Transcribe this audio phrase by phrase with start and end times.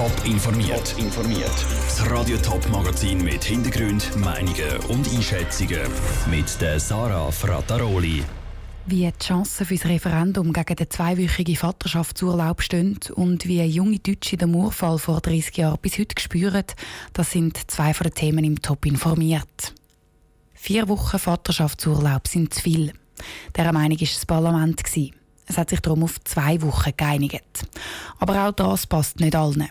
[0.00, 0.94] Top informiert.
[0.96, 1.66] informiert.
[1.84, 5.82] Das Radio Top Magazin mit Hintergrund, Meinungen und Einschätzungen
[6.30, 8.24] mit der Sarah Frataroli.
[8.86, 14.38] Wie die Chancen für das Referendum gegen den zweiwöchigen Vaterschaftsurlaub stehen und wie junge Deutsche
[14.38, 16.64] den Murfall vor 30 Jahren bis heute spüren,
[17.12, 19.74] das sind zwei von den Themen im Top informiert.
[20.54, 22.94] Vier Wochen Vaterschaftsurlaub sind zu viel.
[23.54, 24.82] Dieser Meinung war das Parlament.
[25.46, 27.66] Es hat sich darum auf zwei Wochen geeinigt.
[28.18, 29.68] Aber auch das passt nicht allen.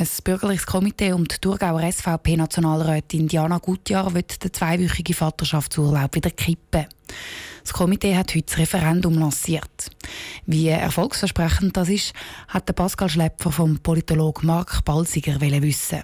[0.00, 6.86] Ein bürgerliches Komitee um die Thurgauer SVP-Nationalrätin Diana Gutjahr wird den zweiwöchigen Vaterschaftsurlaub wieder kippen.
[7.60, 9.90] Das Komitee hat heute das Referendum lanciert.
[10.46, 12.14] Wie erfolgsversprechend das ist,
[12.48, 16.02] hat Pascal Schlepfer vom Politolog Mark Balsiger wissen.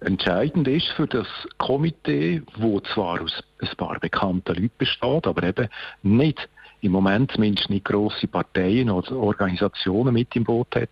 [0.00, 1.26] Entscheidend ist für das
[1.58, 5.68] Komitee, wo zwar aus ein paar bekannten Leuten besteht, aber eben
[6.02, 6.48] nicht
[6.80, 10.90] im Moment zumindest nicht grosse Parteien oder Organisationen mit im Boot hat,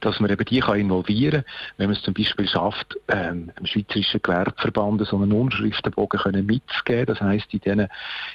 [0.00, 3.66] dass man eben die kann involvieren kann, wenn man es zum Beispiel schafft, ähm, im
[3.66, 7.06] Schweizerischen Gewerbeverband so einen Unterschriftenbogen können mitzugeben.
[7.06, 7.88] Das heisst, in, denen,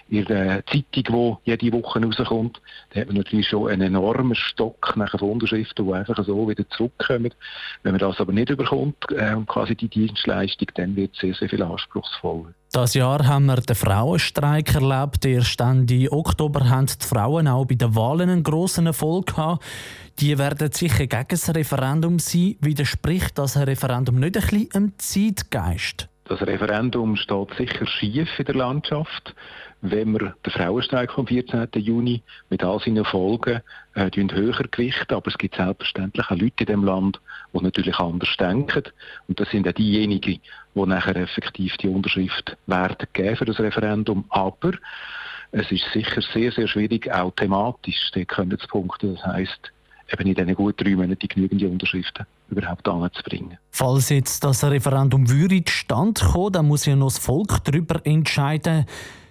[0.09, 4.95] in der Zeitung, die jede Woche rauskommt, da hat man natürlich schon einen enormen Stock
[4.95, 7.33] nach von Unterschriften, die einfach so wieder zurückkommen.
[7.83, 11.49] Wenn man das aber nicht überkommt, äh, quasi die Dienstleistung, dann wird es sehr, sehr
[11.49, 12.53] viel anspruchsvoller.
[12.73, 15.25] Das Jahr haben wir den Frauenstreik erlebt.
[15.25, 19.65] Erst Ende Oktober haben die Frauen auch bei den Wahlen einen grossen Erfolg gehabt.
[20.21, 22.55] Die werden sicher gegen das Referendum sein.
[22.61, 26.07] Widerspricht das Referendum nicht ein bisschen dem Zeitgeist?
[26.29, 29.35] Das Referendum steht sicher schief in der Landschaft
[29.81, 31.67] wenn wir den Frauenstreik vom 14.
[31.75, 33.61] Juni mit all seinen Folgen
[33.95, 35.13] äh, höher gewichten.
[35.13, 37.19] Aber es gibt selbstverständlich auch Leute in dem Land,
[37.53, 38.83] die natürlich anders denken.
[39.27, 40.39] Und das sind auch diejenigen,
[40.75, 44.25] die nachher effektiv die Unterschrift werden geben für das Referendum.
[44.29, 44.71] Aber
[45.51, 49.15] es ist sicher sehr, sehr schwierig, auch thematisch dort können zu punkten.
[49.15, 49.71] Das heisst,
[50.11, 53.57] eben in diesen gut drei Monaten genügend Unterschriften überhaupt anzubringen.
[53.71, 58.85] Falls jetzt das Referendum würde stand kommen, dann muss ja noch das Volk darüber entscheiden.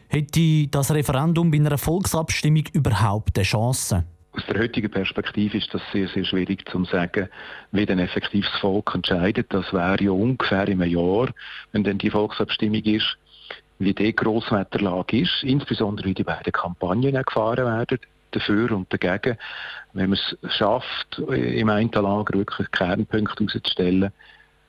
[0.09, 4.05] Hätte das Referendum bei einer Volksabstimmung überhaupt eine Chance?
[4.33, 7.29] Aus der heutigen Perspektive ist das sehr, sehr schwierig zu sagen,
[7.73, 9.47] wie dann effektiv das Volk entscheidet.
[9.53, 11.29] Das wäre ja ungefähr einem Jahr,
[11.73, 13.17] wenn dann die Volksabstimmung ist,
[13.81, 17.99] wie die Grosswetterlage ist, insbesondere wie die beiden Kampagnen gefahren werden,
[18.31, 19.37] dafür und dagegen.
[19.95, 24.13] Wenn man es schafft, im einen Lager wirklich Kernpunkte herauszustellen,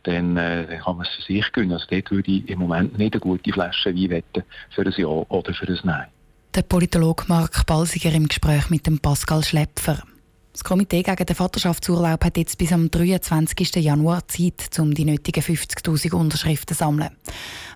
[0.03, 1.73] dann, äh, kann man es für sich gewinnen.
[1.73, 5.07] Also dort würde ich im Moment nicht eine gute Flasche Wein wetten für ein Ja
[5.07, 6.07] oder für ein Nein.
[6.53, 10.03] Der Politologe Mark Balsiger im Gespräch mit dem Pascal Schlepfer.
[10.51, 13.75] Das Komitee gegen den Vaterschaftsurlaub hat jetzt bis am 23.
[13.75, 17.15] Januar Zeit, um die nötigen 50.000 Unterschriften zu sammeln.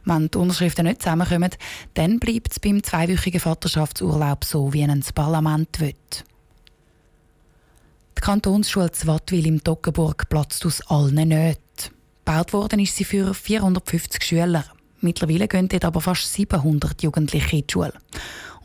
[0.04, 1.52] Wenn die Unterschriften nicht zusammenkommen,
[1.94, 5.94] dann bleibt es beim zweiwöchigen Vaterschaftsurlaub so, wie ein Parlament will.
[8.18, 11.62] Die Kantonsschule Zwattwil im Toggenburg platzt aus allen Nöten.
[12.26, 14.66] Gebaut worden ist sie für 450 Schüler.
[15.00, 17.94] Mittlerweile gehen dort aber fast 700 Jugendliche in die Schule.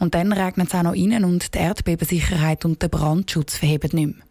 [0.01, 4.17] Und dann regnet es auch noch rein und die Erdbebensicherheit und der Brandschutz verheben nicht
[4.17, 4.27] mehr.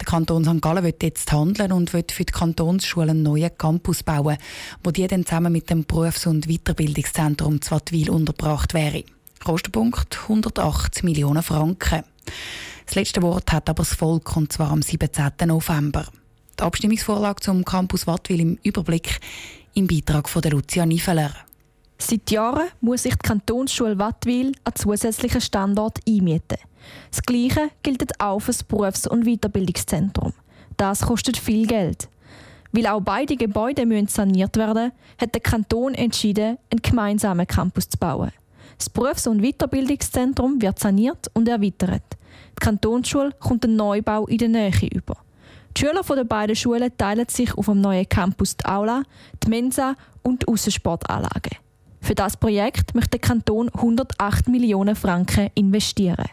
[0.00, 0.60] Der Kanton St.
[0.60, 4.36] Gallen wird jetzt handeln und wird für die Kantonsschulen einen neuen Campus bauen,
[4.82, 9.04] wo die dann zusammen mit dem Berufs- und Weiterbildungszentrum Zwattwil unterbracht wäre.
[9.44, 12.02] Kostenpunkt 108 Millionen Franken.
[12.86, 15.30] Das letzte Wort hat aber das Volk, und zwar am 17.
[15.46, 16.06] November.
[16.58, 19.20] Die Abstimmungsvorlage zum Campus Wattwil im Überblick
[19.74, 21.32] im Beitrag von der Lucia Nifeler.
[21.98, 26.58] Seit Jahren muss sich die Kantonsschule Wattwil einen zusätzlichen Standort einmieten.
[27.10, 30.32] Das Gleiche gilt auch für das Berufs- und Weiterbildungszentrum.
[30.76, 32.08] Das kostet viel Geld.
[32.72, 37.98] Weil auch beide Gebäude müssen saniert werden hat der Kanton entschieden, einen gemeinsamen Campus zu
[37.98, 38.32] bauen.
[38.76, 42.02] Das Berufs- und Weiterbildungszentrum wird saniert und erweitert.
[42.58, 45.16] Die Kantonsschule kommt einen Neubau in der Nähe über.
[45.76, 49.02] Die Schüler der beiden Schulen teilen sich auf dem neuen Campus die Aula,
[49.42, 51.63] die Mensa und die Aussensportanlage.
[52.04, 56.26] Für das Projekt möchte der Kanton 108 Millionen Franken investieren.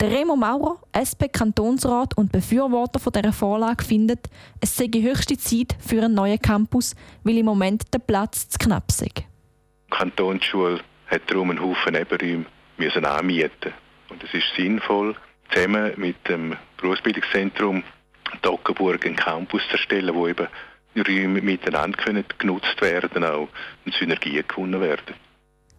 [0.00, 4.28] Der Remo Maurer, SP-Kantonsrat und Befürworter von dieser Vorlage, findet,
[4.60, 8.58] es sei die höchste Zeit für einen neuen Campus, weil im Moment der Platz zu
[8.58, 9.06] knapp sei.
[9.14, 9.24] Die
[9.90, 12.46] Kantonsschule hat darum einen Haufen Nebenräume
[12.76, 13.74] müssen anmieten.
[14.10, 15.14] Und es ist sinnvoll,
[15.52, 17.84] zusammen mit dem Berufsbildungszentrum
[18.42, 20.48] Toggenburg einen Campus zu erstellen, wo eben
[21.02, 23.48] Räume miteinander können genutzt werden auch
[23.84, 25.14] und Synergien gewonnen werden.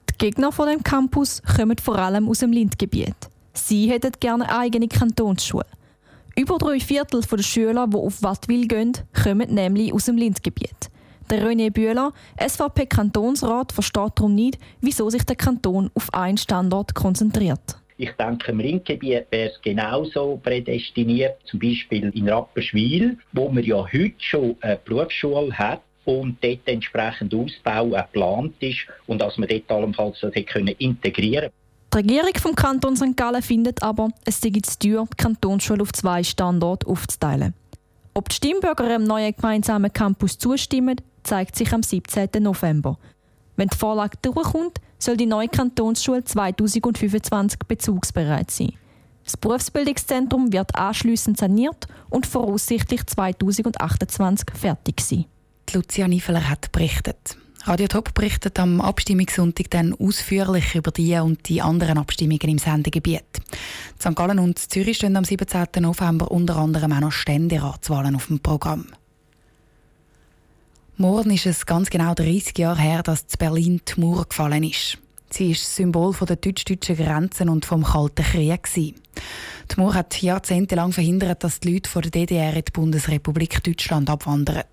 [0.09, 3.15] Die Gegner von dem Campus kommen vor allem aus dem Lindgebiet.
[3.53, 5.65] Sie hätten gerne eigene Kantonsschule.
[6.35, 8.93] Über drei Viertel der Schüler, die auf Wattwil gehen,
[9.23, 10.91] kommen nämlich aus dem Lindgebiet.
[11.29, 17.77] Der René Bühler, SVP-Kantonsrat, versteht darum nicht, wieso sich der Kanton auf einen Standort konzentriert.
[17.99, 23.77] Ich denke, im Ringgebiet wäre es genauso prädestiniert, zum Beispiel in Rapperswil, wo man ja
[23.77, 29.69] heute schon eine Berufsschule hat und dort entsprechend Ausbau geplant ist und dass man dort
[29.69, 31.49] allenfalls das können integrieren
[31.93, 33.17] Die Regierung vom Kanton St.
[33.17, 37.55] Gallen findet aber, es sei zu teuer, die Kantonsschule auf zwei Standorte aufzuteilen.
[38.13, 42.29] Ob die Stimmbürger einem neuen gemeinsamen Campus zustimmen, zeigt sich am 17.
[42.39, 42.97] November.
[43.57, 48.73] Wenn die Vorlage durchkommt, soll die neue Kantonsschule 2025 bezugsbereit sein.
[49.23, 55.25] Das Berufsbildungszentrum wird anschließend saniert und voraussichtlich 2028 fertig sein.
[55.73, 57.37] Lucia Niefeler hat berichtet.
[57.65, 63.25] Radio Top berichtet am Abstimmungssonntag dann ausführlich über die und die anderen Abstimmungen im Sendegebiet.
[63.99, 64.15] St.
[64.15, 65.65] Gallen und Zürich stehen am 17.
[65.81, 68.85] November unter anderem auch noch Ständeratswahlen auf dem Programm.
[70.99, 74.97] Morgen ist es ganz genau 30 Jahre her, dass zu Berlin die Mauer gefallen ist.
[75.29, 78.67] Sie ist Symbol der deutsch-deutschen Grenzen und vom Kalten Krieg.
[78.73, 78.93] Die
[79.75, 84.63] Mauer hat jahrzehntelang verhindert, dass die Leute von der DDR in die Bundesrepublik Deutschland abwandern.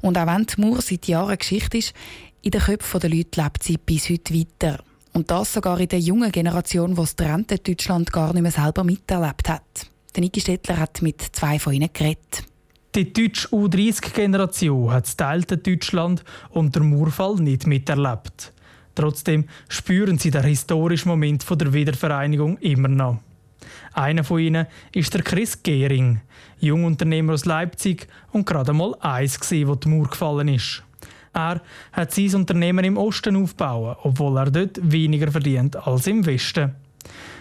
[0.00, 1.92] Und auch wenn die Mauer seit Jahren Geschichte ist,
[2.40, 4.82] in den Köpfen der Leute lebt sie bis heute weiter.
[5.12, 8.82] Und das sogar in der jungen Generation, die das trennte Deutschland gar nicht mehr selber
[8.82, 9.90] miterlebt hat.
[10.16, 12.44] Der Niki Stettler hat mit zwei von ihnen geredet.
[12.94, 18.52] Die deutsche U30-Generation hat das teilte Deutschland und der Murfall nicht miterlebt.
[18.94, 23.18] Trotzdem spüren sie den historischen Moment der Wiedervereinigung immer noch.
[23.94, 26.20] Einer von ihnen ist der Chris Gehring,
[26.60, 30.84] Jungunternehmer aus Leipzig und gerade mal eins gewesen, wo die Mauer gefallen ist.
[31.32, 36.76] Er hat sein Unternehmen im Osten aufgebaut, obwohl er dort weniger verdient als im Westen.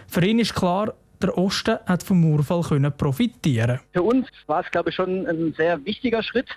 [0.07, 3.79] Für ihn ist klar, der Osten hat vom Mauerfall können profitieren.
[3.93, 6.49] Für uns war es, glaube ich, schon ein sehr wichtiger Schritt,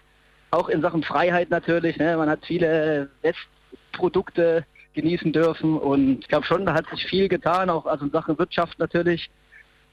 [0.50, 1.96] auch in Sachen Freiheit natürlich.
[1.96, 2.16] Ne?
[2.16, 4.64] Man hat viele Westprodukte
[4.94, 8.38] genießen dürfen und ich glaube schon, da hat sich viel getan, auch also in Sachen
[8.38, 9.30] Wirtschaft natürlich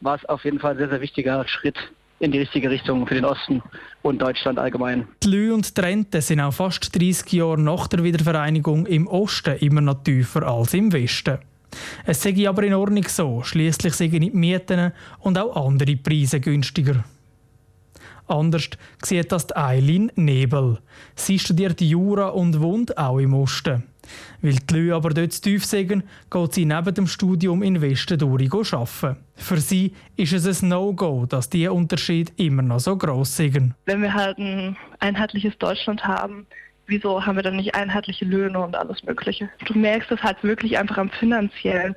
[0.02, 1.78] war es auf jeden Fall ein sehr, sehr wichtiger Schritt
[2.20, 3.62] in die richtige Richtung für den Osten
[4.02, 5.08] und Deutschland allgemein.
[5.24, 9.58] Die Lü und die Rente sind auch fast 30 Jahre nach der Wiedervereinigung im Osten
[9.58, 11.40] immer noch tiefer als im Westen.
[12.06, 17.04] Es sei aber in Ordnung so, schließlich seien die Mieten und auch andere Preise günstiger.
[18.28, 18.70] Anders
[19.04, 20.80] sieht das die Eileen Nebel.
[21.16, 23.84] Sie studiert Jura und wohnt auch im Osten.
[24.42, 28.20] Weil die Leute aber dort zu tief sind, geht sie neben dem Studium in Westen
[28.20, 29.18] durch arbeiten.
[29.36, 33.74] Für sie ist es ein No-Go, dass diese Unterschiede immer noch so gross sind.
[33.86, 36.46] Wenn wir halt ein einheitliches Deutschland haben,
[36.88, 39.50] wieso haben wir dann nicht einheitliche Löhne und alles Mögliche?
[39.66, 41.96] Du merkst es halt wirklich einfach am finanziellen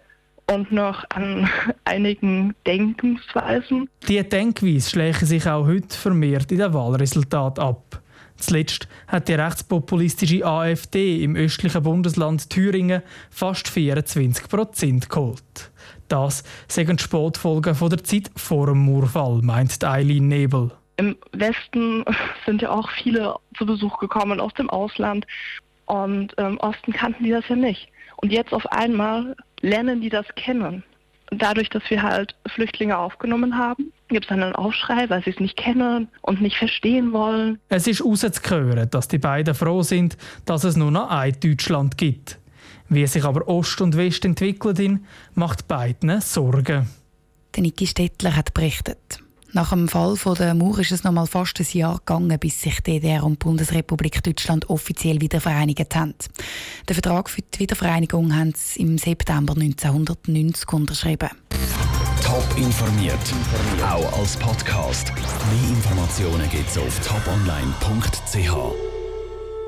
[0.51, 1.49] und noch an
[1.85, 3.89] einigen Denkensweisen.
[4.09, 8.01] Die Denkweise schlägt sich auch heute vermehrt in den Wahlresultaten ab.
[8.39, 15.71] Zuletzt hat die rechtspopulistische AfD im östlichen Bundesland Thüringen fast 24 Prozent geholt.
[16.09, 20.71] Das sind Sportfolgen von der Zeit vor dem Murfall, meint Eileen Nebel.
[20.97, 22.05] Im Westen
[22.47, 25.27] sind ja auch viele zu Besuch gekommen aus dem Ausland
[25.87, 27.89] und im Osten kannten die das ja nicht.
[28.17, 30.83] Und jetzt auf einmal lernen die das kennen.
[31.31, 35.41] Dadurch, dass wir halt Flüchtlinge aufgenommen haben, gibt es dann einen Aufschrei, weil sie es
[35.41, 37.59] nicht kennen und nicht verstehen wollen.
[37.69, 42.39] Es ist rauszuhören, dass die beiden froh sind, dass es nur noch ein Deutschland gibt.
[42.89, 45.05] Wie sich aber Ost und West entwickeln,
[45.35, 46.89] macht beiden Sorgen.
[47.55, 49.21] Der Niki Stettler hat berichtet.
[49.53, 52.81] Nach dem Fall der Mauer ist es noch mal fast ein Jahr gegangen, bis sich
[52.81, 56.15] DDR und Bundesrepublik Deutschland offiziell wieder vereinigt haben.
[56.89, 61.31] Den Vertrag für die Wiedervereinigung haben sie im September 1990 unterschrieben.
[62.23, 63.19] Top informiert,
[63.83, 65.13] auch als Podcast.
[65.15, 68.86] Mehr Informationen gibt es auf toponline.ch.